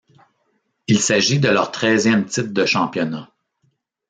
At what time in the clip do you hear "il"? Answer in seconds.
0.87-0.99